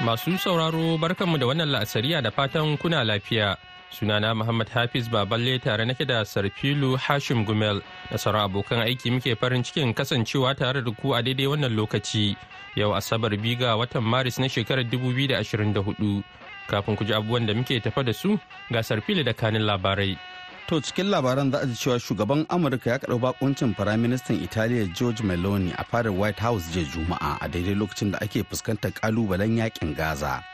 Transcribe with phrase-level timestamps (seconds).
[0.00, 3.56] Masu sauraro barkanmu da wannan la'asariya da fatan kuna lafiya.
[3.90, 9.34] Sunana Muhammad Hafiz Baballe tare nake da Sarfilu Hashim Gumel da sauran abokan aiki muke
[9.36, 12.36] farin cikin kasancewa tare da ku a daidai wannan lokaci.
[12.76, 16.22] Yau Asabar biga watan Maris na shekarar 2024.
[16.70, 18.38] Kafin ku ji abubuwan da muke tafa da su
[18.72, 20.16] ga Sarfilu da kanin labarai.
[20.70, 25.20] To cikin labaran za a ji cewa shugaban Amurka ya karɓi bakuncin Firaministan Italiya George
[25.22, 29.96] Meloni a fadar White House jiya Juma'a a daidai lokacin da ake fuskantar kalubalen yaƙin
[29.96, 30.44] Gaza.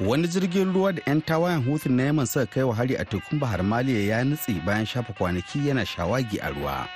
[0.00, 3.38] Wani jirgin ruwa da 'yan tawayen hutun na Yaman suka kai wa hari a tekun
[3.38, 6.88] Bahar Maliya ya nutse bayan shafa kwanaki yana shawagi a ruwa.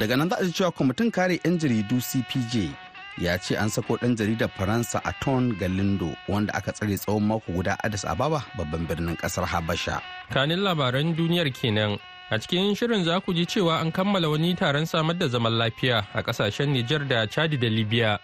[0.00, 2.72] Daga nan za a ji cewa kwamitin kare 'yan jaridu CPJ
[3.18, 7.52] ya ce an sako ɗan jaridar faransa a ton galindo wanda aka tsare tsawon mako
[7.52, 10.00] guda addis ababa babban birnin ƙasar habasha.
[10.30, 11.98] Kanin labaran duniyar kenan.
[12.30, 16.04] A cikin shirin za ku ji cewa an kammala wani taron samar da zaman lafiya
[16.14, 18.18] a ƙasashen nijar da chadi da libya.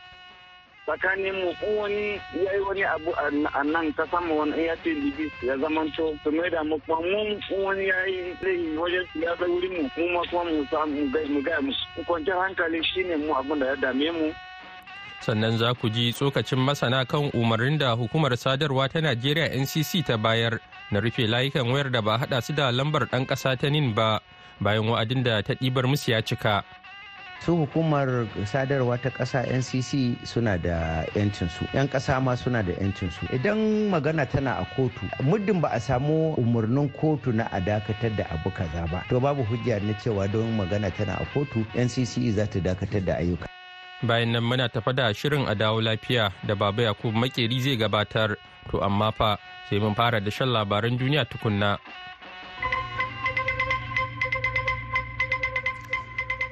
[0.85, 5.31] Tsakanin mu wani ya yi wani abu a nan ta sama wani ya ce libi
[5.47, 9.33] ya zamanto su mai da mu kuma mun wani ya yi zai wajen su ya
[9.41, 11.87] bai wuri mu mu ma kuma mu samu mu gaya musu.
[12.05, 14.35] Kwanciyar hankali shine mu abin da ya dame mu.
[15.23, 20.19] Sannan za ku ji tsokacin masana kan umarnin da hukumar sadarwa ta najeriya ncc ta
[20.19, 20.59] bayar
[20.91, 24.19] na rufe layukan wayar da ba hada su da lambar ɗan ƙasa ta nin ba
[24.61, 26.63] bayan wa'adin da ta ɗibar musu ya cika.
[27.47, 33.27] Su hukumar sadarwa ta ƙasa ncc suna da yancinsu yan ƙasa ma suna da yancinsu
[33.35, 38.25] idan magana tana a kotu muddin ba a samu umarnin kotu na a dakatar da
[38.31, 42.47] abu kaza ba to babu hujja na cewa don magana tana a kotu ncc za
[42.47, 43.52] ta dakatar da ayyuka.
[44.03, 48.37] Bayan nan muna tafa da shirin a dawo lafiya da baba yakubu makeri zai gabatar.
[48.71, 49.39] To amma fa
[49.71, 51.79] sai mun fara da shan labaran duniya tukunna.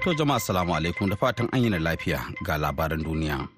[0.03, 1.11] To jama'a assalamu alaikum.
[1.11, 3.49] Da fatan an yi lafiya ga labaran duniya.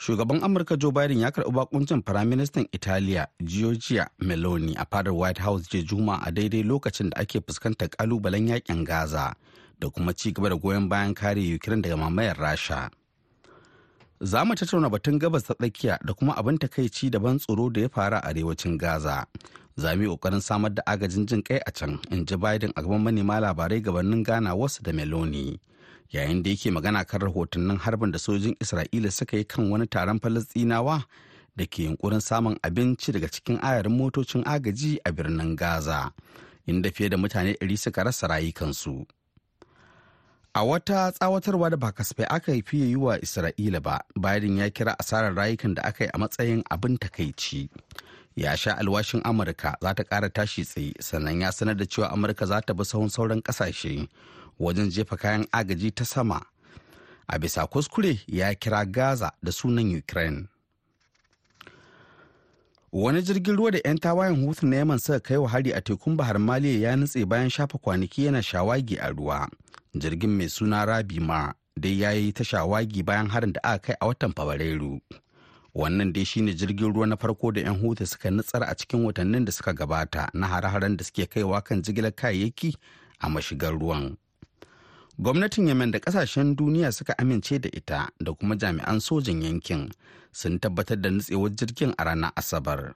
[0.00, 5.68] Shugaban amurka joe biden ya karɓi bakuncin firaministan italiya giorgia meloni a fadar white house
[5.68, 9.34] jiya juma a daidai lokacin da ake fuskantar kalubalen yaƙin gaza
[9.78, 12.88] da kuma ci gaba da goyon bayan kare ukraine daga mamayar rasha.
[14.20, 17.80] Za mu tattauna batun gabas ta tsakiya da kuma abin takaici da ban tsoro da
[17.80, 19.26] ya faru a arewacin gaza
[19.76, 22.82] za mu yi ƙoƙarin samar da agajin jin kai a can in ji biden a
[22.82, 25.58] gaban manema labarai gabanin gana wasu da meloni
[26.12, 30.20] yayin da yake magana kan rahotannin harbin da sojin isra'ila suka yi kan wani taron
[30.20, 31.04] falastinawa
[31.56, 36.10] da ke yunkurin samun abinci daga cikin ayarin motocin agaji a birnin gaza
[36.68, 39.06] inda fiye da mutane 100 suka rasa rayukansu.
[40.54, 44.70] A wata tsawatarwa da ba kasafai aka yi fiye yi wa Isra'ila ba, Biden ya
[44.70, 47.68] kira asarar rayukan da aka yi a matsayin abin takaici.
[48.36, 52.46] Ya sha alwashin Amurka za ta ƙara tashi tsaye, sannan ya sanar da cewa Amurka
[52.46, 54.08] za ta bi sahun sauran ƙasashe
[54.58, 56.42] wajen jefa kayan agaji ta sama.
[57.28, 60.48] A bisa kuskure ya kira Gaza da sunan Ukraine.
[62.92, 66.16] Wani jirgin ruwa da 'yan tawayen hutu na Yaman suka kai wa hari a tekun
[66.16, 69.46] Bahar Maliya ya nutse bayan shafa kwanaki yana shawagi a ruwa.
[69.94, 73.96] Jirgin mai suna rabi ma dai ya yi ta shawagi bayan harin da aka kai
[74.00, 75.00] a watan fabrairu.
[75.74, 79.44] Wannan dai shine jirgin ruwa na farko da 'yan hutu suka nutsar a cikin watannin
[79.44, 82.74] da suka gabata na hare-haren da suke kaiwa kan jigilar kayayyaki
[83.20, 84.16] a mashigar ruwan.
[85.18, 89.90] Gwamnatin yemen da ƙasashen duniya suka amince da ita da kuma jami'an sojin yankin
[90.32, 92.94] sun tabbatar da nutsewar jirgin a ranar asabar.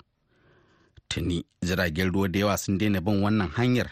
[1.09, 3.91] Tuni jiragen ruwa da yawa sun daina bin wannan hanyar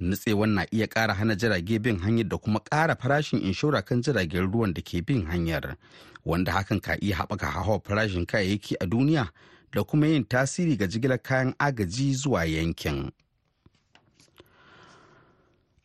[0.00, 4.50] nutsewan na iya ƙara hana jirage bin hanyar da kuma ƙara farashin inshora kan jiragen
[4.52, 5.76] ruwan da ke bin hanyar
[6.24, 9.28] wanda hakan ka iya haɓaka hawa farashin kayayyaki a duniya
[9.72, 13.10] da kuma yin tasiri ga jigilar kayan agaji zuwa yankin.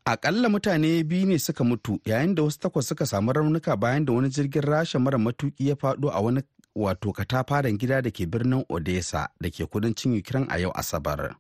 [0.06, 4.14] Aƙalla mutane biyu ne suka mutu yayin da wasu takwas suka samu raunuka bayan da
[4.14, 6.42] wani jirgin rasha mara matuki ya faɗo a wani
[6.76, 11.36] wato katafaren gida da ke birnin Odessa da ke kudancin Ukraine a yau Asabar.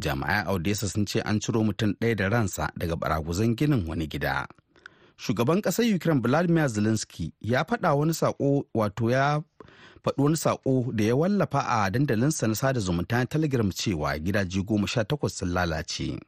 [0.00, 4.46] Jami'ai Odessa sun ce an ciro mutum ɗaya da ransa daga baraguzan ginin wani gida.
[5.18, 9.40] Shugaban ƙasar Ukraine Vladimir Zelensky ya faɗa wani saƙo wato ya
[10.04, 14.62] faɗi wani saƙo da ya wallafa a dandalinsa na sada zumunta na Telegram cewa gidaje
[14.64, 16.20] goma sha takwas sun lalace.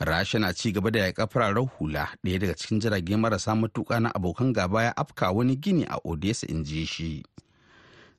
[0.00, 4.10] Rasha na ci gaba da yaƙa fararen hula ɗaya daga cikin jirage marasa matuƙa na
[4.14, 7.22] abokan gaba ya afka wani gini a Odessa in ji shi.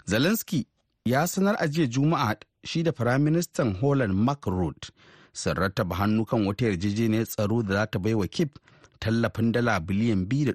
[0.07, 0.65] Zelensky
[1.05, 4.91] ya sanar a jiya Juma'a shi da firaministan holland mark rutte
[5.33, 8.59] sun rattaba hannu kan wata yarjejeniyar tsaro da za ta bai wa kip
[8.99, 10.53] tallafin dala biliyan biyu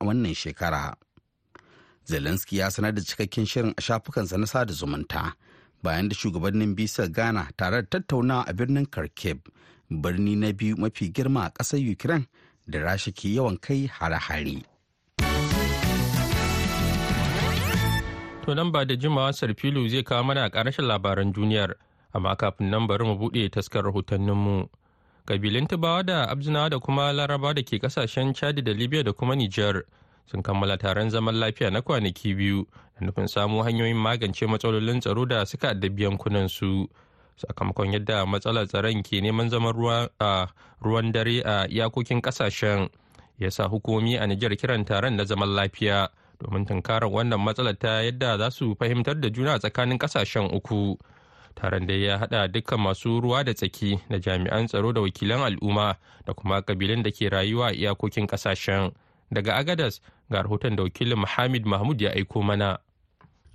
[0.00, 0.94] a wannan shekara.
[2.04, 5.32] Zelensky ya sanar da cikakken shirin a shafukansa na sada zumunta
[5.82, 9.38] bayan da shugabannin bisa gana tare da tattaunawa a birnin kharkiv
[9.90, 12.26] birni na biyu mafi girma a ƙasar ukraine
[12.68, 14.62] da rasha ke yawan kai hare-hare.
[18.42, 21.74] To nan ba da jimawa Sarfilu zai kawo mana a ƙarshen labaran duniyar,
[22.12, 24.68] amma kafin nan bari mu buɗe taskar rahotanninmu.
[25.26, 29.36] Kabilun Tubawa da Abzinawa da kuma Laraba da ke ƙasashen Chad da Libya da kuma
[29.36, 29.82] Nijar
[30.26, 32.66] sun kammala taron zaman lafiya na kwanaki biyu
[32.98, 36.88] da nufin samo hanyoyin magance matsalolin tsaro da suka addabi yankunan su.
[37.38, 39.72] Sakamakon yadda matsalar tsaron ke neman zaman
[40.82, 42.88] ruwan dare a iyakokin ƙasashen
[43.38, 46.08] ya sa hukumomi a Nijar kiran taron na zaman lafiya.
[46.42, 50.98] Domin tunkarar wannan matsalar ta yadda za su fahimtar da juna tsakanin ƙasashen uku.
[51.54, 55.96] Taron da ya hada dukkan masu ruwa da tsaki da jami'an tsaro da wakilan al'umma
[56.26, 58.92] da kuma kabilan da ke rayuwa a iyakokin ƙasashen
[59.30, 60.00] daga agadas
[60.30, 62.78] ga rahoton da wakilin muhammad mahmud ya aiko mana.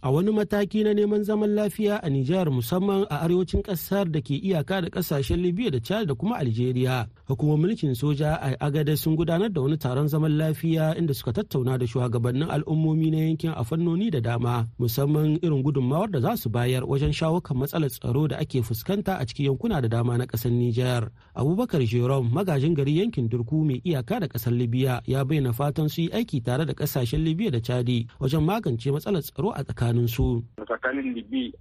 [0.08, 4.40] A wani mataki na neman zaman lafiya a Nijar musamman a arewacin ƙasar da ke
[4.40, 7.10] iyaka da ƙasashen Libya da Chad da kuma Algeria.
[7.28, 11.78] Hukumar mulkin soja a Agade sun gudanar da wani taron zaman lafiya inda suka tattauna
[11.78, 16.50] da shugabannin al'ummomi na yankin a fannoni da dama musamman irin gudunmawar da za su
[16.50, 20.24] bayar wajen shawo kan matsalar tsaro da ake fuskanta a cikin yankuna da dama na
[20.26, 21.12] ƙasar Nijar.
[21.36, 26.02] Abubakar Jerome magajin gari yankin Durku mai iyaka da ƙasar Libya ya bayyana fatan su
[26.04, 30.08] yi aiki tare da ƙasashen Libya da Chadi wajen magance matsalar tsaro a tsakanin tsakanin
[30.08, 30.44] su.
[30.66, 31.54] tsakanin libi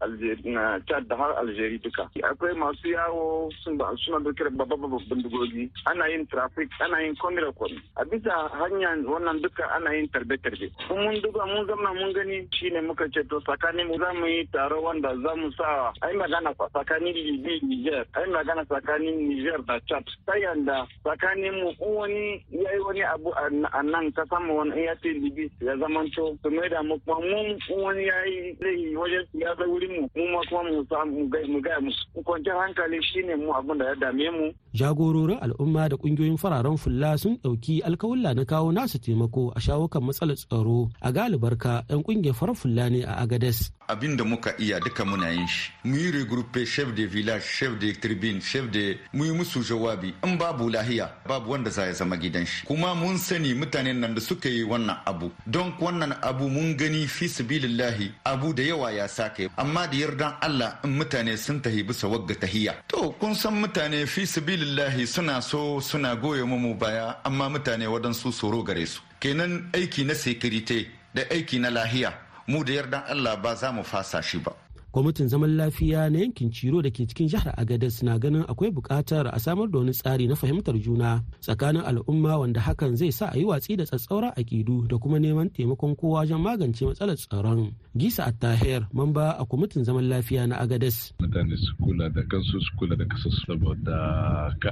[0.45, 2.11] na chad da har algeria duka.
[2.23, 3.85] Akwai masu yawo suna
[4.21, 5.71] ɗauke da babban bindigogi.
[5.87, 10.71] Ana yin traffic ana yin kwamira kwami a bisa hanya wannan duka ana yin tarbe-tarbe.
[10.89, 14.27] Kun mun duba mun zama mun gani shine muka ce to tsakanin mu za mu
[14.27, 18.05] yi taro wanda za mu sa ai magana tsakanin libi niger.
[18.15, 20.05] Ai magana tsakanin niger da chad.
[20.27, 23.31] Ta yanda tsakanin mu wani ya yi wani abu
[23.73, 27.21] a nan ta sama wani ya ce libi ya zamanto to mai da mu kuma
[27.21, 31.61] mun wani ya yi zai wajen siyasa wurin mu mu ma kuma mu samu mu
[31.61, 32.03] gaya musu.
[32.25, 34.47] Kwanciyar hankali shine mu abin da ya dame mu.
[34.75, 39.89] Jagororin al'umma da ƙungiyoyin fararen fulla sun ɗauki alkawulla na kawo nasu taimako a shawo
[39.89, 40.89] kan matsalar tsaro.
[41.01, 45.29] A galibarka 'yan ƙungiyar farar fulla ne a agades abin da muka iya duka muna
[45.31, 45.73] yin shi.
[45.85, 50.15] Mu yi regroupe chef de village chef de tribune chef de mu yi musu jawabi.
[50.25, 52.67] In babu lahiya babu wanda za ya zama gidan shi.
[52.67, 55.31] Kuma mun sani mutanen nan da suka yi wannan abu.
[55.47, 60.35] Don wannan abu mun gani fi sabilillahi abu da yawa ya sake amma da yardan
[60.41, 62.75] Allah in mutane sun tahi bisa wagga tahiya.
[62.89, 68.31] To kun san mutane fi sabilillahi suna so suna goye mu baya amma mutane wadansu
[68.33, 69.01] tsoro gare su.
[69.21, 72.13] Kenan aiki na security da aiki na lahiya
[72.49, 74.53] mu da yardan Allah ba za mu fasa shi ba.
[74.93, 79.31] Kwamitin zaman lafiya na yankin ciro da ke cikin jihar agadez na ganin akwai buƙatar
[79.33, 83.39] a samar da wani tsari na fahimtar juna tsakanin al'umma wanda hakan zai sa a
[83.39, 87.71] yi watsi da tsatsauran aƙidu da kuma neman taimakon kowa wajen magance matsalar tsaron.
[87.97, 91.13] Gisa attahir mamba a kwamitin zaman lafiya na agadez.
[91.21, 94.71] Mutane su kula da kansu su kula da kasa saboda ka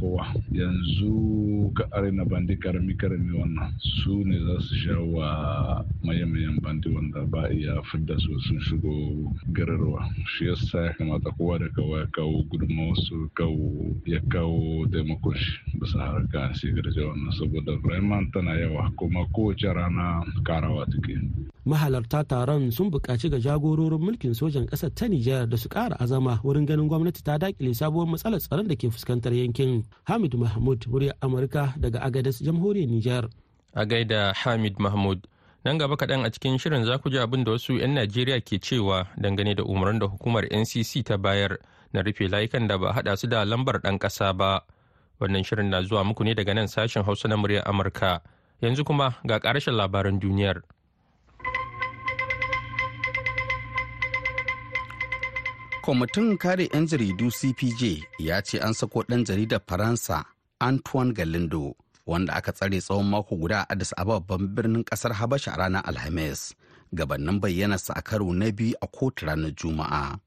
[0.00, 0.26] kowa.
[0.52, 1.84] Yanzu ka
[2.30, 7.82] bandi ƙarami ƙarami wannan su ne za su sha wa mayan bandi wanda ba iya
[7.90, 8.92] fidda su sun shigo
[9.64, 14.86] gararwa shi yasa ya kamata kowa da kowa ya kawo gudunmawar su kawo ya kawo
[14.90, 21.18] taimakon shi bisa harka sigar wannan saboda Bremen tana yawa kuma kowace rana karawa take.
[21.64, 26.40] mahalarta taron sun buƙaci ga jagororin mulkin sojan ƙasar ta Nijar da su ƙara azama
[26.42, 29.84] wurin ganin gwamnati ta daƙile sabuwar matsalar tsaron da ke fuskantar yankin.
[30.04, 33.30] Hamid Mahmud, muryar Amurka daga Agadez, jamhuriyar Nijar.
[33.74, 35.22] A gaida Hamid Mahmud.
[35.64, 38.58] Nan gaba kaɗan a cikin shirin za ku ji abin da wasu 'yan Najeriya ke
[38.58, 41.58] cewa dangane da umarnin da hukumar NCC ta bayar
[41.92, 44.60] na rufe layukan da ba haɗa su da lambar ɗan ƙasa ba.
[45.20, 48.20] Wannan shirin na zuwa muku ne daga nan sashen Hausa na muryar Amurka.
[48.62, 50.62] Yanzu kuma ga ƙarashin labaran duniyar.
[55.82, 57.82] kwamitin kare 'yan jaridu cpj
[58.18, 60.24] ya ce an sako ɗan jaridar faransa
[60.60, 61.74] antoine galindo
[62.06, 66.54] wanda aka tsare tsawon mako guda a addis babban birnin ƙasar habasha a ranar alhamis.
[66.94, 70.18] Gabanin bayyanarsa a karo na biyu a kotu ranar juma'a.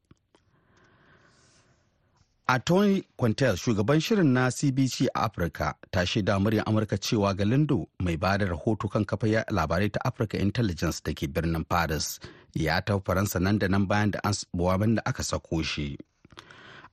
[2.48, 7.88] A tony quintel shugaban shirin na cbc a afirka ta shaida muryar amurka cewa galindo
[8.00, 12.20] mai ba da rahoto kan kafa labarai ta africa intelligence da ke birnin paris
[12.54, 15.98] ya tafi faransa nan da nan bayan da an da aka sako shi.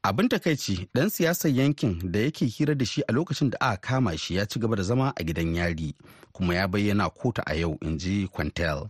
[0.02, 4.18] Abin takaici dan siyasar yankin da yake hira da shi a lokacin da aka kama
[4.18, 5.94] shi ya ci gaba da zama a gidan yari
[6.32, 8.88] kuma ya bayyana kotu a yau in ji quintel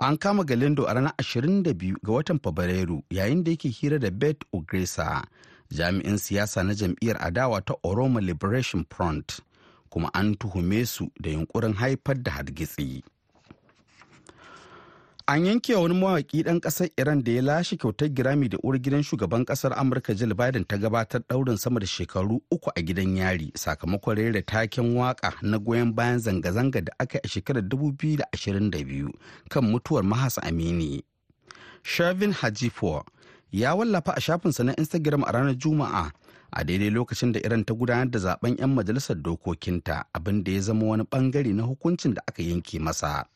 [0.00, 4.42] an kama galindo a ranar 22 ga watan fabrairu yayin da yake hira da beth
[4.52, 5.24] ogresa
[5.70, 9.40] jami'in siyasa na jam'iyyar adawa ta oromo liberation front
[9.90, 13.02] kuma an tuhume su da yunkurin haifar da hargitsi.
[15.28, 19.02] An yanke wani mawaƙi ɗan ƙasar iran da ya lashe kyautar girami da uwar gidan
[19.02, 23.50] shugaban ƙasar amurka jill biden ta gabatar ɗaurin sama da shekaru uku a gidan yari
[23.54, 29.10] sakamakon rera taken waƙa na goyon bayan zanga-zanga da aka yi a shekarar 2022
[29.50, 31.02] kan mutuwar mahasa amini.
[31.82, 33.02] Shavin hajifor
[33.50, 36.12] ya wallafa a shafinsa na instagram a ranar juma'a
[36.52, 40.60] a daidai lokacin da iran ta gudanar da zaɓen 'yan majalisar dokokinta abin da ya
[40.60, 43.26] zama wani ɓangare na hukuncin da aka yanke masa.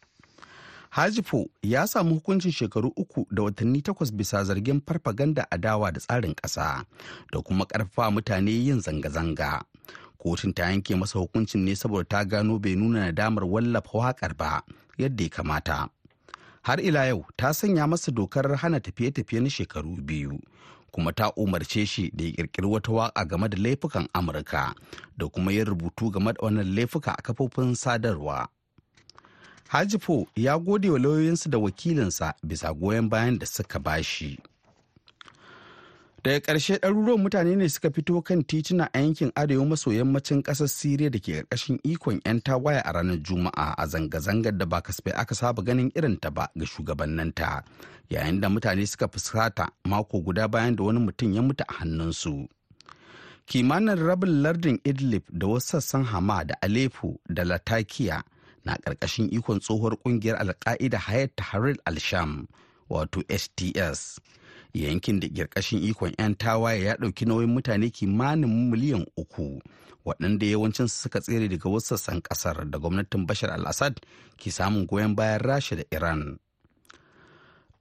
[0.90, 6.34] Hajifo ya samu hukuncin shekaru uku da watanni takwas bisa zargin farfaganda adawa da tsarin
[6.34, 6.84] ƙasa
[7.32, 9.62] da kuma ƙarfafa mutane yin zanga-zanga.
[10.18, 14.62] Kotun ta yanke masa hukuncin ne saboda ta gano bai nuna nadamar wallafa waƙar ba
[14.98, 15.88] yadda ya kamata.
[16.62, 20.40] Har ila yau ta sanya masa dokar hana tafiye-tafiye na shekaru biyu
[20.92, 24.74] kuma ta umarce shi da ya kirkiri wata waƙa game da laifukan amurka
[25.16, 28.48] da kuma yin rubutu game da wannan laifuka a kafofin sadarwa.
[29.70, 34.38] Hajifo ya gode wa lauyoyinsa da wakilinsa bisa goyon bayan da suka bashi
[36.24, 40.68] daga ƙarshe ɗaruruwan mutane ne suka fito kan tituna a yankin arewa maso yammacin ƙasar
[40.68, 45.12] siriya da ke ƙarƙashin ikon 'yan tawaye a ranar juma'a a zanga-zangar da ba kasafai
[45.16, 47.62] aka saba ganin irin ta ba ga shugabanninta
[48.10, 52.48] yayin da mutane suka fuskata mako guda bayan da wani mutum ya mutu a hannunsu.
[53.46, 58.22] Kimanin rabin lardin idlib da wasu sassan hama da aleppo da latakia
[58.64, 62.46] na ƙarƙashin ikon tsohuwar ƙungiyar alka'ida hayat tahrir al-sham
[62.90, 64.20] wato sts
[64.74, 69.60] yankin da ƙarƙashin ikon 'yan tawaye ya ɗauki nauyin mutane kimanin miliyan uku
[70.04, 74.00] waɗanda yawancin suka tsere daga wasu sassan ƙasar da gwamnatin bashar al-assad
[74.36, 76.38] ke samun goyon bayan rasha da iran.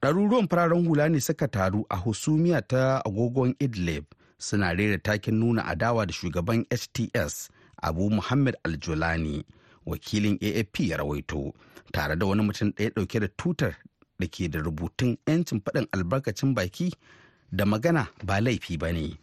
[0.02, 4.04] Ɗaruruwan fararen hula ne suka taru a husumiya ta agogon idlib
[4.38, 7.48] suna rera takin nuna adawa da shugaban hts
[7.82, 9.44] abu muhammad aljulani
[9.86, 11.52] wakilin afp ya rawaito
[11.92, 13.76] tare da wani mutum ɗaya ɗauke da tutar
[14.18, 16.92] da ke da rubutun 'yancin faɗin albarkacin baki
[17.52, 19.16] da magana ba laifi ba ne.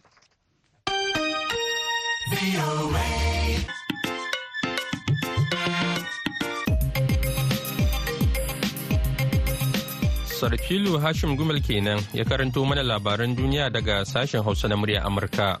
[10.38, 15.58] Sarfilu Hashim Gumel kenan ya karanto mana labaran duniya daga sashen Hausa na murya Amurka.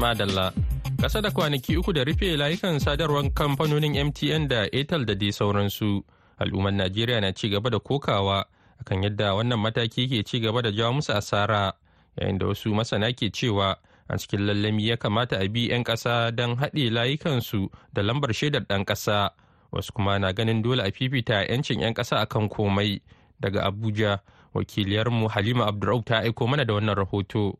[0.00, 0.52] Madalla.
[1.00, 6.02] Kasa da kwanaki uku da rufe layukan sadarwar kamfanonin MTN da Airtel da dai sauransu.
[6.40, 8.44] Al'ummar Najeriya na ci gaba da kokawa
[8.80, 11.72] akan yadda wannan mataki ke ci gaba da jawo musu asara
[12.16, 13.76] yayin da wasu masana ke cewa
[14.08, 18.64] a cikin lallami ya kamata a bi 'yan ƙasa don haɗe layukansu da lambar shaidar
[18.66, 19.30] ɗan ƙasa
[19.72, 23.00] wasu kuma na ganin dole a fifita 'yancin 'yan ƙasa akan komai
[23.40, 24.18] daga abuja
[24.54, 27.54] wakiliyarmu halima abdurraub ta aiko mana da wannan rahoto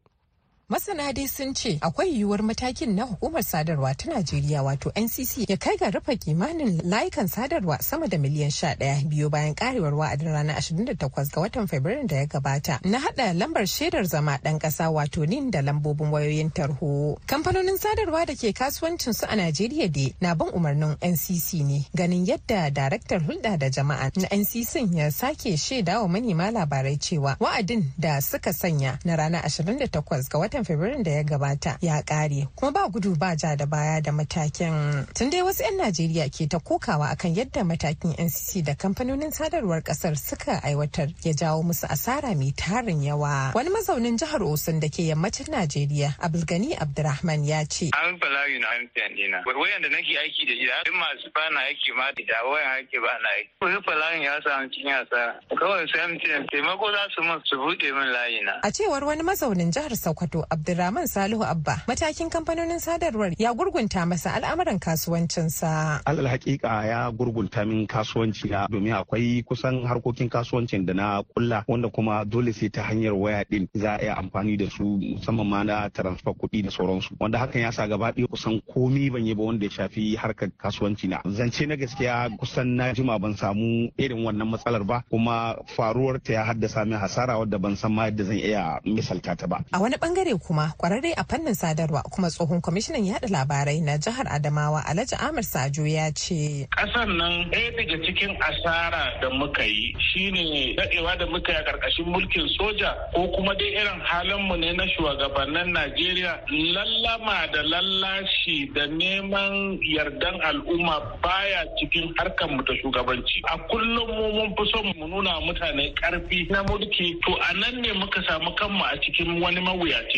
[0.71, 5.57] Masana dai sun ce akwai yiwuwar matakin na hukumar sadarwa ta Najeriya wato NCC ya
[5.57, 10.29] kai ga rufe kimanin layukan sadarwa sama da miliyan sha ɗaya biyu bayan karewar wa'adin
[10.31, 10.95] ranar 28
[11.35, 15.51] ga watan Fabrairu da ya gabata na hada lambar shaidar zama ɗan ƙasa wato NIN
[15.51, 17.19] da lambobin wayoyin tarho.
[17.27, 22.25] Kamfanonin sadarwa da ke kasuwancin su a Najeriya dai na bin umarnin NCC ne ganin
[22.27, 28.21] yadda daraktar hulɗa da jama'a na NCC ya sake shaidawa manema labarai cewa wa'adin da
[28.21, 32.73] suka sanya na ranar 28 ga watan watan Fabrairun da ya gabata ya kare kuma
[32.73, 35.07] ba gudu ba ja da baya da matakin.
[35.15, 39.81] Tun dai wasu 'yan Najeriya ke ta kokawa akan yadda matakin NCC da kamfanonin sadarwar
[39.83, 43.53] ƙasar suka aiwatar ya jawo musu asara mai tarin yawa.
[43.55, 47.91] Wani mazaunin jihar Osun da ke yammacin Najeriya Abdulgani Abdurrahman ya ce.
[47.97, 49.39] An falayu na MTN dina.
[49.47, 53.13] Wayan da nake aiki da ita in masu bana aiki ma da wayan aiki ba
[53.23, 53.51] na aiki.
[53.63, 55.41] Wani falayin ya samu cikin asara.
[55.57, 58.61] Kawai sai MTN taimako za su mun su buɗe min layina.
[58.63, 64.35] A cewar wani mazaunin jihar Sokoto Abdulrahman Salihu Abba matakin kamfanonin sadarwar ya gurgunta masa
[64.35, 66.03] al'amuran kasuwancinsa.
[66.05, 71.63] Alal hakika ya gurgunta min kasuwanci na domin akwai kusan harkokin kasuwancin da na kulla
[71.69, 75.47] wanda kuma dole sai ta hanyar waya din za a iya amfani da su musamman
[75.47, 79.23] ma na transfer kuɗi da sauransu wanda hakan ya sa gaba ɗaya kusan komi ban
[79.27, 81.23] yi ba wanda ya shafi harkar kasuwanci na.
[81.31, 86.33] Zance na gaskiya kusan na jima ban samu irin wannan matsalar ba kuma faruwar ta
[86.33, 89.63] ya haddasa min hasara wadda ban san ma yadda zan iya misalta ta ba.
[89.71, 94.27] A wani ɓangare kuma kwararre a fannin sadarwa kuma tsohon kwamishinan yada labarai na jihar
[94.29, 96.67] Adamawa Alhaji Amir Sajo ya ce.
[96.77, 101.63] Ƙasar nan ɗaya daga cikin asara da muka yi shine daɗewa da muka yi a
[101.65, 107.63] ƙarƙashin mulkin soja ko kuma dai irin halin mu ne na shugabannin Najeriya lallama da
[107.63, 113.41] lallashi da neman yardan al'umma baya cikin harkar mu ta shugabanci.
[113.53, 117.81] A kullum mu mun fi son mu nuna mutane ƙarfi na mulki to a nan
[117.83, 119.61] ne muka samu kanmu a cikin wani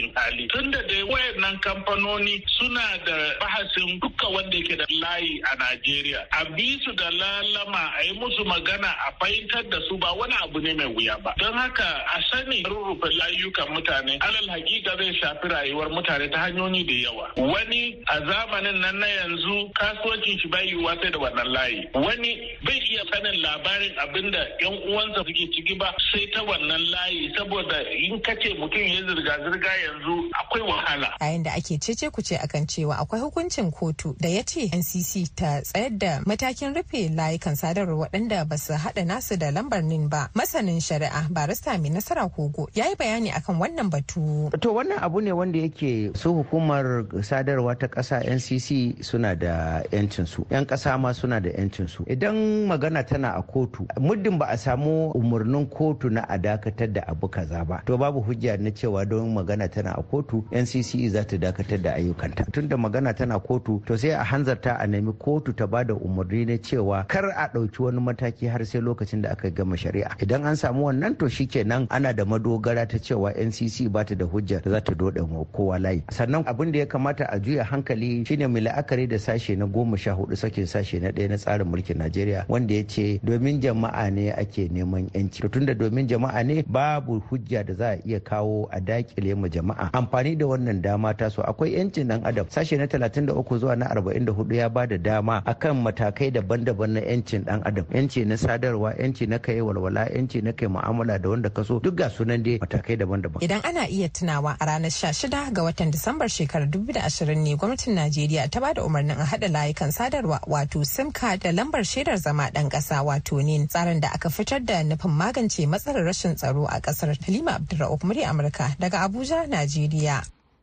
[0.03, 0.47] mawuyacin hali.
[0.49, 6.27] Tunda da wayannan kamfanoni suna da bahasin duka wanda yake da layi a Najeriya.
[6.33, 10.35] A bi su da lalama a yi musu magana a fahimtar da su ba wani
[10.43, 11.35] abu ne mai wuya ba.
[11.39, 16.85] Don haka a sani rurrufe layukan mutane alal hakika zai shafi rayuwar mutane ta hanyoyi
[16.87, 17.31] da yawa.
[17.37, 21.89] Wani a zamanin nan na yanzu kasuwancin shi bai yiwuwa sai da wannan layi.
[21.95, 26.81] Wani bai iya sanin labarin abin da yan uwansa suke ciki ba sai ta wannan
[26.91, 31.09] layi saboda in kace mutum ya zirga-zirga yanzu akwai wahala.
[31.21, 35.61] Yayin da ake cece kuce akan cewa akwai hukuncin kotu da ya ce NCC ta
[35.63, 40.31] tsayar da matakin rufe layukan sadarwa waɗanda ba su haɗa nasu da lambar nin ba.
[40.35, 44.51] Masanin shari'a barista mai nasara kogo ya yi bayani akan wannan batu.
[44.61, 50.27] To wannan abu ne wanda yake su hukumar sadarwa ta ƙasa NCC suna da 'yancin
[50.27, 50.47] su.
[50.51, 52.05] 'Yan ƙasa ma suna da 'yancin su.
[52.09, 57.03] Idan magana tana a kotu muddin ba a samu umarnin kotu na a dakatar da
[57.09, 61.25] abu kaza ba to babu hujja na cewa don magana tana a kotu ncce za
[61.25, 62.45] ta dakatar da ayyukanta.
[62.53, 66.47] Tunda magana tana kotu to sai a hanzarta a nemi kotu ta ba da umarni
[66.47, 70.17] na cewa kar a ɗauki wani mataki har sai lokacin da aka gama shari'a.
[70.23, 74.25] Idan an samu wannan to shikenan ana da madogara ta cewa ncc ba ta da
[74.25, 75.21] hujja da za ta dode
[75.53, 76.03] kowa layi.
[76.11, 79.97] Sannan abin da ya kamata a juya hankali shine mai la'akari da sashe na goma
[79.99, 84.11] sha huɗu sakin sashe na ɗaya na tsarin mulkin najeriya wanda ya ce domin jama'a
[84.11, 88.69] ne ake neman yanci tunda domin jama'a ne babu hujja da za a iya kawo
[88.71, 92.47] a daƙile ma jama'a amfani da wannan dama ta so akwai yancin dan adam.
[92.49, 97.45] Sashe na 33 zuwa na 44 ya ba da dama akan matakai daban-daban na yancin
[97.45, 97.85] dan adam.
[97.95, 101.79] Yanci na sadarwa yanci na kai walwala yanci na kai mu'amala da wanda ka so
[101.81, 103.41] duk ga sunan dai matakai daban-daban.
[103.43, 108.51] Idan ana iya tunawa a ranar 16 ga watan disambar shekarar 2020 ne gwamnatin najeriya
[108.53, 112.51] ta ba da umarnin a hada layukan sadarwa wato sim card da lambar shaidar zama
[112.51, 113.67] dan kasa wato nin.
[113.69, 118.29] Tsarin da aka fitar da nufin magance matsalar rashin tsaro a ƙasar halima abdulra'uf murya
[118.31, 120.23] amurka daga abuja najeriya.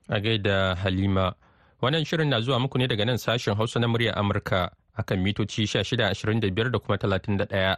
[0.09, 1.33] A gaida halima.
[1.81, 5.63] Wannan shirin na zuwa muku ne daga nan sashen hausa na murya amurka akan mitoci
[5.63, 7.77] 1625 da kuma 31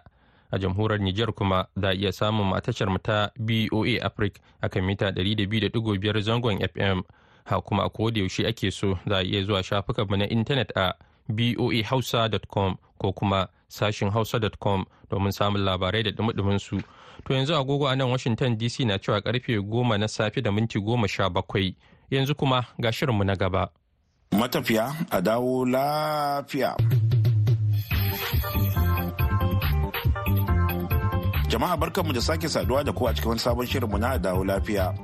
[0.52, 6.58] a jamhuriyar Nijar kuma za iya samun matashar ta BOA Africa akan mita 200.5 zangon
[6.74, 7.04] FM
[7.46, 10.94] ha kuma a yaushe ake so za a iya zuwa shafukanmu na intanet a
[11.30, 16.82] boahausa.com ko kuma sashin hausa.com domin samun labarai da dumi su.
[17.26, 20.80] To yanzu agogo a nan washington dc na cewa ƙarfe goma na safe da minti
[20.80, 21.76] goma sha bakwai.
[22.12, 23.70] Yanzu kuma ga shirinmu na gaba.
[24.32, 26.76] Matafiya a dawo lafiya.
[31.48, 34.96] Jama'a barkanmu da sake saduwa da ku a cikin sabon shirinmu na dawo lafiya.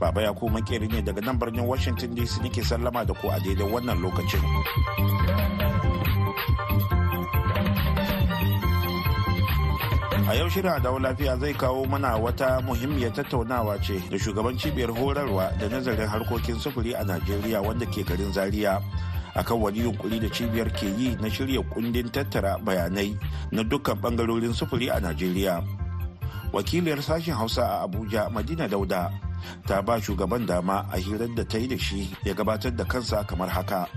[0.00, 3.38] Baba ya ku makeri ne daga nan birnin washington dc nake sallama da ku a
[3.40, 4.40] daidai wannan lokacin.
[10.28, 14.90] A yau shirin dawo lafiya zai kawo mana wata muhimmiyar tattaunawa ce da shugaban cibiyar
[14.90, 18.78] horarwa da nazarin harkokin sufuri a najeriya wanda ke garin zaria
[19.34, 23.16] akan wani yunkuri da cibiyar ke yi na shirya kundin tattara bayanai
[23.50, 25.62] na dukkan ɓangarorin sufuri a najeriya.
[26.52, 29.08] Wakiliyar sashen hausa a abuja madina dauda
[29.66, 33.24] ta ba shugaban dama a hirar da ta yi da shi ya gabatar da kansa
[33.24, 33.88] kamar haka.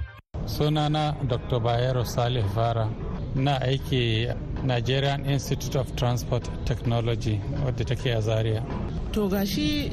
[0.48, 2.88] Sunana dr bayero salih fara
[3.36, 4.32] na aiki
[4.64, 8.64] nigerian institute of transport technology wadda take a zaria.
[9.12, 9.92] To gashi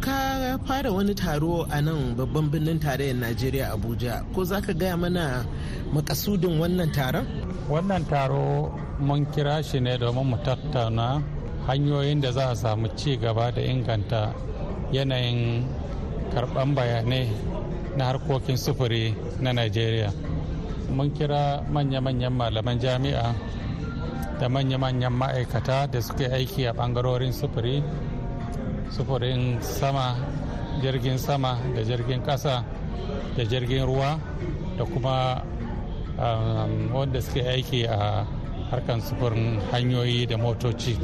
[0.00, 4.22] ka fara wani taro a nan babban birnin tarayyar najeriya abuja.
[4.34, 5.44] Ko za ka gaya mana
[5.92, 7.26] makasudin wannan taron?
[7.68, 8.70] Wannan taro
[9.00, 11.22] mun kira shi ne domin mu tattauna
[11.66, 14.32] hanyoyin da za a samu ci gaba da inganta
[14.92, 15.66] yanayin
[16.32, 17.26] karɓan bayanai
[17.96, 20.12] na harkokin sufuri na najeriya.
[20.90, 23.34] Mun kira manya-manyan malaman jami'a
[24.40, 27.82] da manya-manyan ma'aikata da suke aiki a ɓangarorin sufuri
[28.90, 30.14] sufurin sama
[30.82, 32.64] jirgin sama da jirgin kasa
[33.36, 34.18] da jirgin ruwa
[34.78, 35.42] da kuma
[36.18, 38.26] um, wanda suke aiki a
[38.70, 40.96] harkan sufurin hanyoyi da motoci.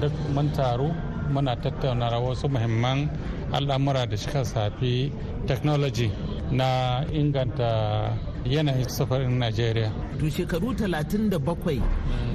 [0.00, 0.90] Duk mun taru
[1.30, 3.08] muna tattauna wasu muhimman
[3.52, 5.12] al'amura da suka safi
[5.46, 6.10] technology
[6.50, 8.10] na inganta
[8.44, 9.90] yanayin sufurin najeriya.
[10.18, 11.80] To shekaru 37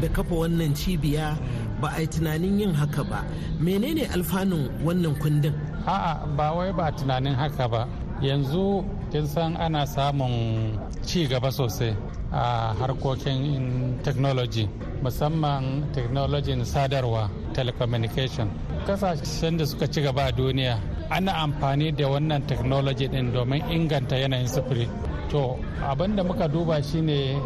[0.01, 1.37] da kafa wannan cibiya
[1.81, 3.25] ba a yi tunanin yin haka ba.
[3.59, 5.53] Menene alfanun wannan kundin?
[5.87, 7.87] A'a ba wai ba tunanin haka ba.
[8.21, 11.95] Yanzu kin san ana samun ci gaba sosai
[12.31, 14.67] a harkokin technology
[15.03, 18.49] musamman technology sadarwa telecommunication.
[18.85, 20.79] Kasashen da suka ci gaba a duniya
[21.11, 24.87] ana amfani da wannan technology din domin inganta yanayin sufuri.
[25.29, 27.41] To abin da muka duba shine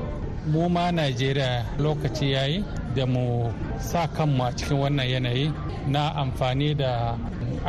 [0.48, 2.64] mu ma najeriya lokaci yayi
[2.96, 5.54] da mu sa kanmu a cikin wannan yanayi
[5.88, 7.18] na amfani da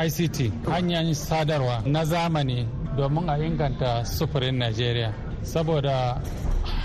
[0.04, 5.12] ict hanyar sadarwa na zamani domin a inganta sufurin najeriya.
[5.42, 6.20] Saboda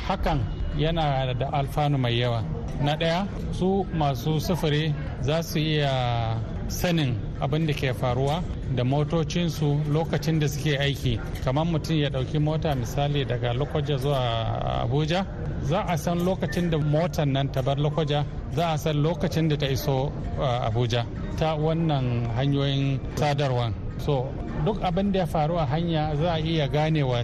[0.07, 0.39] hakan
[0.77, 2.43] yana da alfanu mai yawa.
[2.83, 6.37] Na ɗaya su masu sufuri za su iya
[6.67, 8.43] sanin abin da ke faruwa
[8.76, 11.19] da motocinsu lokacin da suke aiki.
[11.43, 15.26] Kamar mutum ya ɗauki mota misali daga lokoja zuwa abuja
[15.63, 19.56] za a san lokacin da motar nan ta bar lokoja za a san lokacin da
[19.58, 21.06] ta iso abuja
[21.38, 24.26] ta wannan hanyoyin sadarwa so
[24.65, 27.23] duk abin da ya faru a hanya za a iya ganewa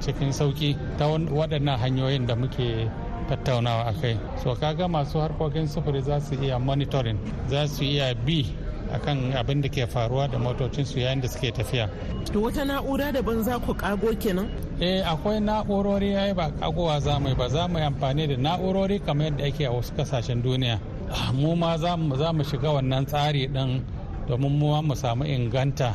[0.00, 2.88] cikin sauƙi ta waɗannan hanyoyin da muke
[3.28, 4.18] tattaunawa a kai.
[4.42, 8.46] So kaga masu harkokin sufuri za su iya monitoring za su iya bi
[8.92, 11.88] akan abin da ke faruwa da motocinsu yayin da suke tafiya.
[12.32, 14.48] To wata na'ura daban za ku kago kenan?
[14.80, 19.26] Eh akwai na'urori yayi ba kagowa za mu ba za mu amfani da na'urori kamar
[19.32, 20.80] yadda ake a wasu ƙasashen duniya.
[21.34, 23.84] Mu ma za mu shiga wannan tsari din
[24.28, 25.94] domin mu mu samu inganta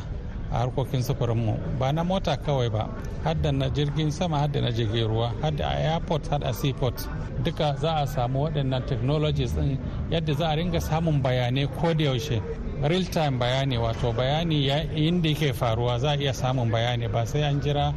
[0.52, 1.58] a harkokin sufurinmu.
[1.78, 2.88] Ba na mota kawai ba
[3.24, 7.08] hadda na jirgin sama hadda na jirgin ruwa hadda a airport hadda a seaport.
[7.44, 9.78] Duka za a samu waɗannan technologies din
[10.10, 12.42] yadda za a ringa samun bayanai ko da yaushe.
[12.82, 17.42] Real time bayani wato bayani inda yake faruwa za a iya samun bayani ba sai
[17.42, 17.94] an jira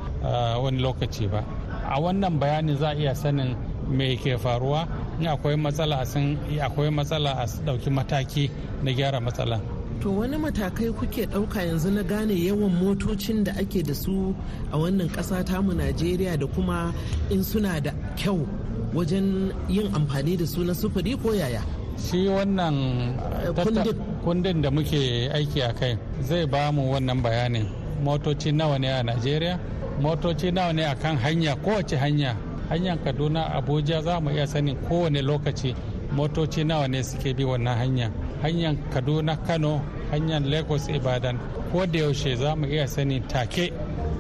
[0.62, 1.44] wani lokaci ba.
[1.90, 3.56] A wannan bayani za a iya sanin
[3.90, 4.88] me ke faruwa.
[5.20, 8.50] In akwai matsala a san akwai matsala a ɗauki mataki
[8.84, 9.62] na gyara matsalan
[10.02, 14.36] to wani matakai kuke ɗauka yanzu na gane yawan motocin da ake da su
[14.72, 16.94] a wannan ƙasa tamu najeriya da kuma
[17.30, 18.46] in suna da kyau
[18.96, 21.62] wajen yin amfani da su na sufuri ko yaya?
[21.98, 23.16] Shi wannan
[24.24, 27.68] kundin da muke aiki a kai zai ba mu wannan bayanin.
[28.04, 29.60] Motoci nawa ne a najeriya?
[30.02, 32.36] Motoci nawa ne a kan hanya kowace hanya?
[32.70, 35.76] Hanyar kaduna abuja za mu iya sanin kowane lokaci
[36.16, 38.12] motoci nawa ne suke bi wannan hanya.
[38.42, 41.40] Hanyar kaduna kano hanyar lagos ibadan.
[41.72, 43.74] Ko da yaushe za mu iya sani take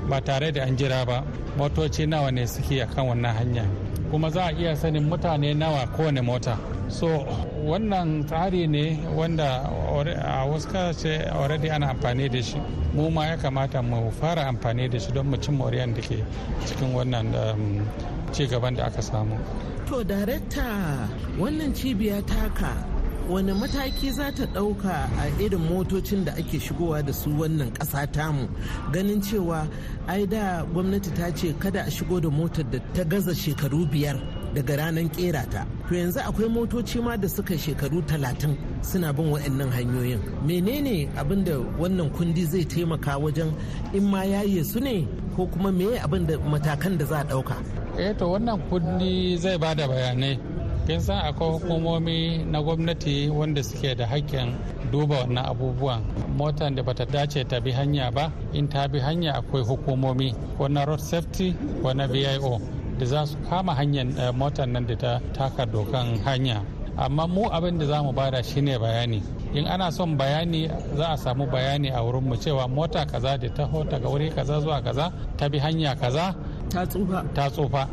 [0.10, 1.23] ba tare da an jira ba.
[1.58, 3.65] Motoci nawa ne suke a kan wannan hanya?
[4.12, 6.58] Kuma za a iya sanin mutane nawa kowane mota.
[6.89, 7.08] So
[7.65, 12.60] wannan tsari ne wanda a wasu ƙasashe already ana amfani da shi.
[12.93, 16.23] Mu ma ya kamata mu fara amfani da shi don mu cin moriyan da ke
[16.65, 17.86] cikin wannan
[18.34, 19.38] ci gaban da aka samu.
[19.88, 22.94] To darekta wannan cibiya taka
[23.29, 28.07] wani mataki za ta ɗauka a irin motocin da ake shigowa da su wannan ƙasa
[28.11, 28.47] tamu?
[28.91, 29.67] Ganin cewa
[30.07, 34.21] ai da gwamnati ta ce kada a shigo da motar da ta gaza shekaru biyar
[34.53, 35.65] daga ranar kera ta.
[35.89, 40.21] To yanzu akwai motoci ma da suka shekaru talatin suna bin waɗannan hanyoyin.
[40.45, 43.51] Menene abin da wannan kundi zai taimaka wajen
[43.93, 47.55] in ma yaye su ne ko kuma me abin da matakan da za a ɗauka?
[47.97, 50.55] Eh to wannan kundi zai ba da bayanai.
[50.86, 54.54] Kin san akwai hukumomi na gwamnati wanda suke da hakkin
[54.91, 56.02] duba wannan abubuwan.
[56.38, 60.67] Motar da bata dace ta bi hanya ba in ta bi hanya akwai hukumomi ko
[60.67, 62.60] na road safety ko na vio
[63.00, 66.62] da za su kama hanyar motar nan da ta taka dokan hanya.
[66.98, 69.24] Amma mu abin da za mu ba da shine bayani.
[69.56, 70.67] In ana son bayani
[70.98, 74.60] za a samu bayani a wurin mu cewa mota kaza da taho daga wuri kaza
[74.62, 76.36] zuwa kaza ta bi hanya kaza
[76.75, 77.19] ta tsufa.
[77.35, 77.83] Ta tsufa.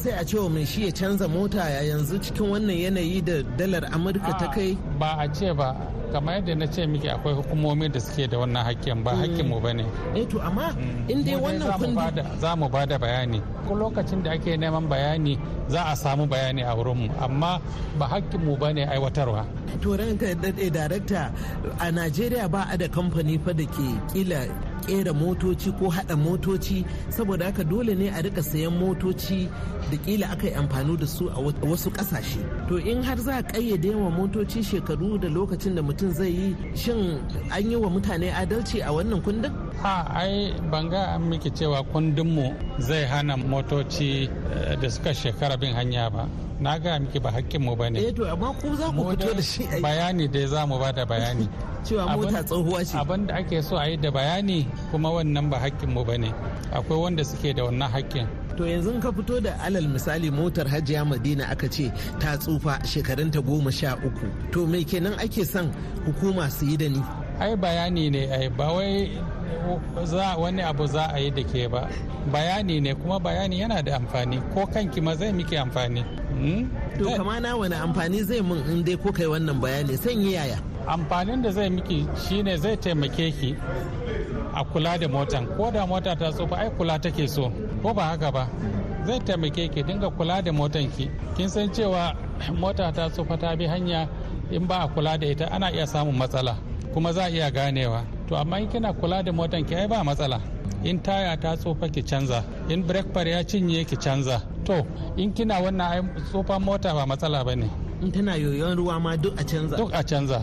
[0.00, 3.84] Sai a cewa mai shi ya canza mota ya yanzu cikin wannan yanayi da dalar
[3.94, 4.70] amurka ta kai?
[5.00, 5.68] ba a ce ba.
[6.12, 9.58] Kamar yadda na ce miki akwai hukumomi da suke da wannan hakkin ba hakkin mu
[9.64, 9.84] ba ne.
[10.18, 10.66] Eh to amma
[11.12, 13.38] in dai wannan kundi za mu ba da bayani.
[13.66, 15.34] Ko lokacin da ake neman bayani
[15.72, 17.52] za a samu bayani a wurin mu amma
[17.98, 19.42] ba hakkin mu ba ne aiwatarwa.
[19.82, 21.22] To ranka daɗe darakta
[21.78, 24.40] a najeriya ba a da kamfani fa da ke kila
[24.86, 26.84] kera motoci ko hada motoci.
[27.10, 29.48] Saboda haka dole ne a riƙa sayan motoci
[29.90, 33.42] da kila aka yi amfani da su a wasu ƙasashe to in har za a
[33.42, 38.30] kayyade wa motoci shekaru da lokacin da mutum zai yi shin an yi wa mutane
[38.32, 39.52] adalci a wannan kundin?
[39.84, 44.28] A ai banga an miki cewa kundinmu zai hana motoci
[44.80, 46.28] da suka shekara bin hanya ba.
[46.60, 48.00] Na ga miki ba hakkinmu ba ne.
[48.00, 51.04] Eh to amma ku za ku fito da shi bayani dai za mu ba da
[51.06, 51.46] bayani.
[51.86, 52.98] Cewa mota tsohuwa ce.
[52.98, 56.30] abin da ake so a yi da bayani kuma wannan ba hakkinmu ba ne.
[56.72, 58.26] Akwai wanda suke da wannan hakkin.
[58.56, 63.38] To yanzu ka fito da alal misali motar hajiya madina aka ce ta tsufa shekarunta
[63.40, 64.26] goma sha uku.
[64.52, 65.70] To mai kenan ake son
[66.04, 66.98] hukuma su yi da ni?
[67.40, 69.10] Ai bayani ne ai ba wai
[70.04, 71.88] za wani abu za a yi da ke ba.
[72.32, 74.40] Bayani ne kuma bayani yana da amfani.
[74.54, 76.02] Ko kanki ma zai miki amfani.
[76.98, 79.96] To kama na wani amfani zai mun in dai ko kai wannan bayani?
[79.96, 80.58] San yi yaya?
[80.86, 83.56] Amfanin da zai miki shine zai taimake ki
[84.54, 85.46] a kula da motan.
[85.56, 87.50] Ko da mota ta tsufa ai kula take so.
[87.82, 88.48] Ko ba haka ba?
[89.06, 92.14] Zai taimake ki dinga kula da motan ki kin san cewa
[92.54, 94.08] mota ta tsufa ta bi hanya
[94.50, 96.56] in ba a kula da ita ana iya samun matsala.
[96.98, 98.02] Kuma za a iya ganewa.
[98.28, 100.40] To amma in kina kula da motan ki ai ba matsala.
[100.82, 102.42] In taya ta tsufa ki canza.
[102.68, 104.42] In brake pad ya cinye ki canza.
[104.64, 104.84] To
[105.16, 107.70] in kina wannan ai tsufan mota ba matsala ba ne
[108.02, 109.76] in tana yoyon ruwa ma duk a canza.
[109.76, 110.42] Duk a canza.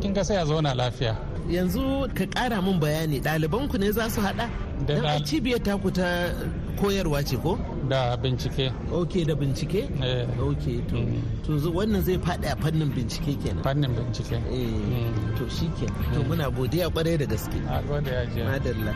[0.00, 1.16] Kin ga sai a zauna lafiya.
[1.48, 4.46] Yanzu ka kara min bayani ɗalibanku ne za su haɗa?
[4.86, 6.28] Da cibiyar taku ta
[6.76, 7.56] koyarwa ce ko?
[7.88, 8.72] Da bincike.
[8.92, 9.88] Ok da bincike?
[10.02, 10.26] Eh.
[10.40, 10.98] ok to.
[11.46, 13.62] To wannan zai faɗi a fannin bincike kenan.
[13.64, 14.36] Fannin bincike.
[14.50, 17.58] Eh to shi kenan to muna godiya ƙwarai da gaske.
[17.68, 18.92] A godiya je madalla.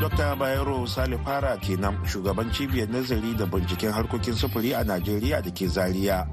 [0.00, 0.36] Dr.
[0.36, 5.66] Bayero Sale Fara kenan shugaban cibiyar nazari da binciken harkokin sufuri a Najeriya da ke
[5.68, 6.26] Zaria.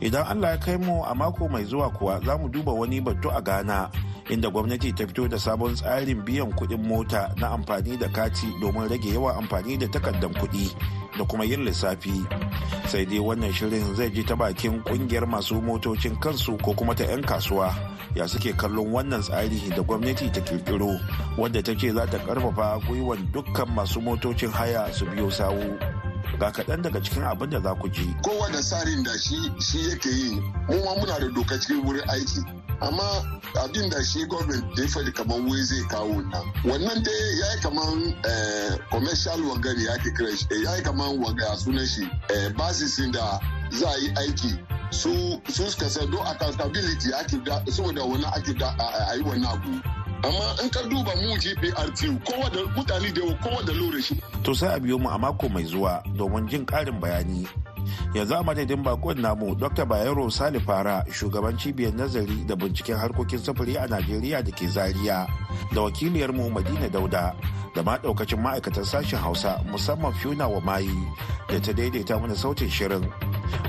[0.00, 3.30] Idan Allah ya kai mu a mako mai zuwa kuwa za mu duba wani batu
[3.30, 3.90] a Ghana.
[4.28, 8.88] Inda gwamnati ta fito da sabon tsarin biyan kuɗin mota na amfani da kati domin
[8.88, 10.70] rage yawan amfani da takardar kuɗi
[11.18, 12.24] da kuma yin lissafi.
[12.88, 17.04] Sai dai wannan shirin zai ji ta bakin ƙungiyar masu motocin kansu ko kuma ta
[17.04, 17.74] 'yan kasuwa.
[18.16, 20.96] ya suke kallon wannan tsari da gwamnati ta kirkiro
[21.36, 25.76] wadda ta ce za ta ƙarfafa gwiwan dukkan masu motocin haya su biyo sawu
[26.40, 28.16] ga kaɗan daga cikin abin da za ku ji.
[28.24, 30.30] Kowa da tsarin da shi shi yake yi,
[30.68, 32.65] mu muna da doka cikin wurin aiki.
[32.80, 36.44] Amma abin da shi gwamnati da ya faɗi kamar wai zai kawo nan.
[36.64, 37.86] Wannan dai ya yi kamar
[38.90, 42.08] commercial wangani ya ke kira shi, ya yi kamar wanga sunan shi
[42.56, 44.58] basisin da za a yi aiki
[44.90, 45.10] su
[45.48, 48.74] su suka san don accountability ake da saboda wani ake da
[49.10, 49.70] a yi wannan abu
[50.24, 54.54] amma in ka duba mu GPRT kowa da mutane da kowa da lura shi to
[54.54, 57.46] sai a biyo mu a mako mai zuwa domin jin karin bayani
[58.14, 63.76] yanzu a madadin bakon namu dr bayero salifara shugaban cibiyar nazari da binciken harkokin sufuri
[63.76, 65.26] a najeriya da ke zaria
[65.74, 67.34] da wakiliyarmu madina dauda
[67.76, 70.90] da ma daukacin ma'aikatan sashen hausa musamman fiona wa mayi
[71.48, 73.04] da ta daidaita mana sautin shirin.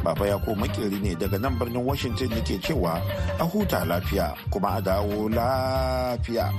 [0.03, 3.01] Baba ya ko makeri ne daga nan birnin washington yake cewa
[3.39, 6.49] a huta lafiya kuma a dawo lafiya.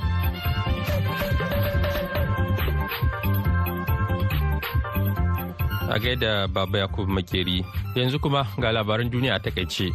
[5.99, 9.91] A gaida baba yakubu makeri yanzu kuma ga labaran duniya a taƙaice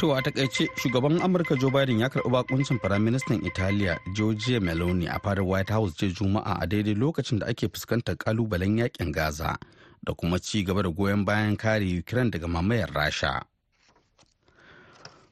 [0.00, 5.18] To a taƙaice shugaban Amurka Joe Biden ya karɓi bakuncin Firaministan Italiya Giorgia Meloni a
[5.20, 9.56] fadar White House ce Juma'a a daidai lokacin da ake fuskantar kalubalen yaƙin Gaza
[10.04, 13.42] da kuma ci gaba da goyon bayan kare Ukraine daga mamayar Rasha.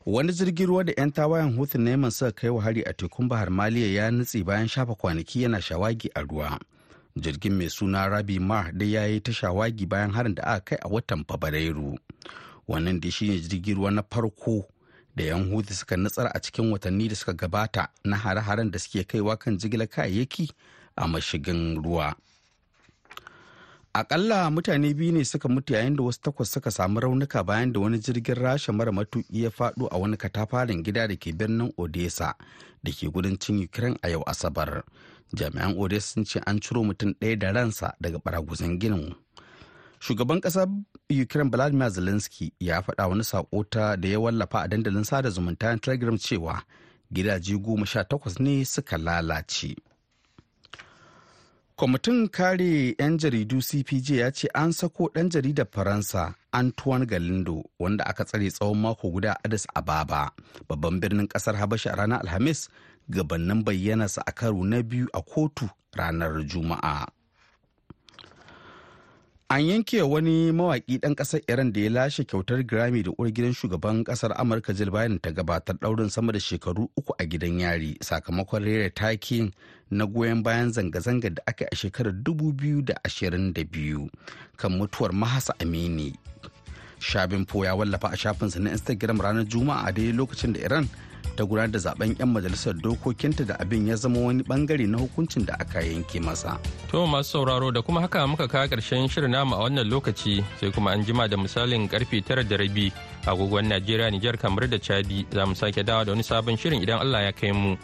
[0.06, 3.50] Wani jirgin ruwa da 'yan tawayen Houthi neman suka kai wa hari a tekun Bahar
[3.50, 6.58] Maliya ya nutse bayan shafa kwanaki yana shawagi a ruwa.
[7.16, 10.78] Jirgin mai suna Rabi Mar da ya yi ta shawagi bayan harin da aka kai
[10.82, 11.98] a watan Fabrairu.
[12.68, 14.64] wannan da shine jirgin ruwa na farko
[15.16, 19.04] da yan hutu suka nutsar a cikin watanni da suka gabata na hare-haren da suke
[19.04, 20.50] kaiwa kan jigilar kayayyaki
[20.96, 22.14] a mashigin ruwa
[23.94, 27.80] akalla mutane biyu ne suka mutu yayin da wasu takwas suka samu raunuka bayan da
[27.80, 32.34] wani jirgin rasha mara matuki ya faɗo a wani katafaren gida da ke birnin odessa
[32.82, 34.82] da ke kudancin ukraine a yau asabar.
[35.34, 39.14] Jami'an odessa sun ce an ciro mutum ɗaya da ransa daga baraguzan ginin.
[40.00, 40.68] Shugaban ƙasar
[41.10, 45.76] ukraine vladimir zelensky ya faɗa wani saƙo ta da ya wallafa a dandalin sada zumunta
[45.80, 46.62] telegram cewa
[47.12, 49.76] gidaje goma sha takwas ne suka lalace.
[51.82, 58.06] Kwamitin kare 'yan jaridu cpj ya ce an sako ɗan jaridar faransa antoine galindo wanda
[58.06, 60.30] aka tsare tsawon mako guda a addis ababa
[60.68, 62.68] babban birnin ƙasar habasha a ranar alhamis
[63.10, 65.66] gabanin bayyanarsa a karo na biyu a kotu
[65.98, 67.06] ranar juma'a.
[69.52, 73.52] An yanke wani mawaƙi ɗan ƙasar iran da ya lashe kyautar grammy da uwar gidan
[73.52, 77.98] shugaban ƙasar amurka jill biden ta gabatar ɗaurin sama da shekaru uku a gidan yari
[78.00, 79.52] sakamakon rera takin
[79.90, 84.08] na goyon bayan zanga-zanga da aka a shekarar 2022
[84.56, 86.16] kan mutuwar mahasa amini.
[86.98, 90.88] Shabin po ya wallafa a shafinsa na instagram ranar juma'a a daidai lokacin da iran
[91.36, 95.46] ta gudanar da zaɓen 'yan majalisar dokokinta da abin ya zama wani ɓangare na hukuncin
[95.46, 96.58] da aka yanke masa.
[96.90, 100.70] To masu sauraro da kuma haka muka kawo ƙarshen shirin namu a wannan lokaci sai
[100.70, 102.92] kuma an jima da misalin ƙarfe tara da rabi
[103.26, 107.00] agogon Najeriya Nijar kamar da Chadi za mu sake dawa da wani sabon shirin idan
[107.00, 107.76] Allah ya kai mu.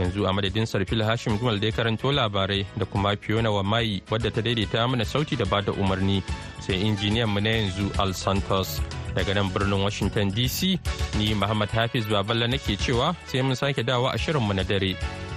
[0.00, 4.00] yanzu a madadin sarfil hashim gumal da ya karanto labarai da kuma fiona wa mai
[4.10, 6.22] wadda ta daidaita mana sauti da ba da umarni
[6.60, 8.80] sai injiniyan mu na yanzu al santos
[9.14, 10.78] daga nan birnin washington dc
[11.18, 14.96] ni muhammad hafiz baballa nake cewa sai mun sake dawo a shirinmu na dare.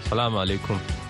[0.10, 1.03] Salamu alaikum.